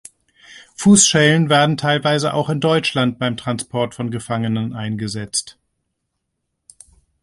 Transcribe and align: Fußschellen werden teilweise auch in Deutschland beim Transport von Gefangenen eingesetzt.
Fußschellen 0.77 1.47
werden 1.49 1.77
teilweise 1.77 2.33
auch 2.33 2.49
in 2.49 2.59
Deutschland 2.59 3.19
beim 3.19 3.37
Transport 3.37 3.93
von 3.93 4.09
Gefangenen 4.09 4.73
eingesetzt. 4.73 5.59